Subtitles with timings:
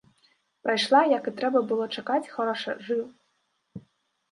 [0.67, 3.85] Прайшла, як і трэба было чакаць, хораша, жыва.